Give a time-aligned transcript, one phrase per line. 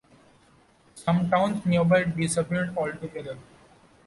[0.95, 3.37] Some towns nearby disappeared altogether.